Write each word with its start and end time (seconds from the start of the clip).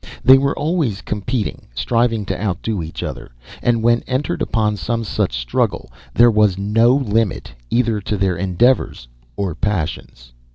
They 0.23 0.39
were 0.39 0.57
always 0.57 0.99
competing, 1.03 1.67
striving 1.75 2.25
to 2.25 2.43
outdo 2.43 2.81
each 2.81 3.03
other, 3.03 3.33
and 3.61 3.83
when 3.83 4.01
entered 4.07 4.41
upon 4.41 4.75
some 4.77 5.03
such 5.03 5.37
struggle 5.37 5.91
there 6.11 6.31
was 6.31 6.57
no 6.57 6.95
limit 6.95 7.53
either 7.69 8.01
to 8.01 8.17
their 8.17 8.35
endeavors 8.35 9.07
or 9.35 9.53
passions. 9.53 10.33